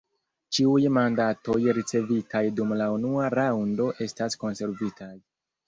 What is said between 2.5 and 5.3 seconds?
dum la unua raŭndo estas konservitaj.